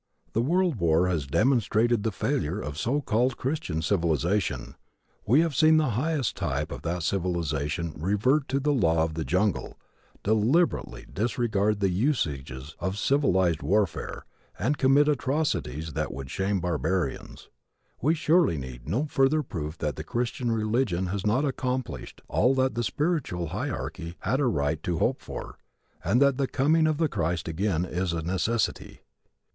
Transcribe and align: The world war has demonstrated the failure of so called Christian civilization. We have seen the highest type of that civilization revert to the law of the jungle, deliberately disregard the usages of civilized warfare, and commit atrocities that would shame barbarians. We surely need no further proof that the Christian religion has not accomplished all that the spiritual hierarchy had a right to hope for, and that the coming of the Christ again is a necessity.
The 0.33 0.41
world 0.41 0.77
war 0.77 1.07
has 1.09 1.27
demonstrated 1.27 2.01
the 2.01 2.11
failure 2.11 2.59
of 2.59 2.75
so 2.75 3.01
called 3.01 3.37
Christian 3.37 3.83
civilization. 3.83 4.73
We 5.27 5.41
have 5.41 5.53
seen 5.55 5.77
the 5.77 5.91
highest 5.91 6.35
type 6.35 6.71
of 6.71 6.81
that 6.81 7.03
civilization 7.03 7.93
revert 7.95 8.47
to 8.47 8.59
the 8.59 8.73
law 8.73 9.03
of 9.03 9.13
the 9.13 9.23
jungle, 9.23 9.77
deliberately 10.23 11.05
disregard 11.13 11.81
the 11.81 11.91
usages 11.91 12.75
of 12.79 12.97
civilized 12.97 13.61
warfare, 13.61 14.25
and 14.57 14.79
commit 14.79 15.07
atrocities 15.07 15.93
that 15.93 16.11
would 16.11 16.31
shame 16.31 16.59
barbarians. 16.59 17.49
We 18.01 18.15
surely 18.15 18.57
need 18.57 18.89
no 18.89 19.05
further 19.05 19.43
proof 19.43 19.77
that 19.77 19.97
the 19.97 20.03
Christian 20.03 20.49
religion 20.51 21.05
has 21.13 21.27
not 21.27 21.45
accomplished 21.45 22.21
all 22.27 22.55
that 22.55 22.73
the 22.73 22.83
spiritual 22.83 23.49
hierarchy 23.49 24.15
had 24.21 24.39
a 24.39 24.47
right 24.47 24.81
to 24.81 24.97
hope 24.97 25.21
for, 25.21 25.59
and 26.03 26.19
that 26.23 26.37
the 26.39 26.47
coming 26.47 26.87
of 26.87 26.97
the 26.97 27.07
Christ 27.07 27.47
again 27.47 27.85
is 27.85 28.13
a 28.13 28.23
necessity. 28.23 29.01